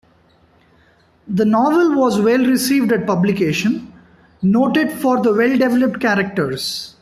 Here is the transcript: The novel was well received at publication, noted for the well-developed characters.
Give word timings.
The 1.27 1.45
novel 1.45 1.93
was 1.93 2.19
well 2.19 2.43
received 2.43 2.91
at 2.91 3.05
publication, 3.05 3.93
noted 4.41 4.91
for 4.91 5.21
the 5.21 5.31
well-developed 5.31 5.99
characters. 5.99 6.95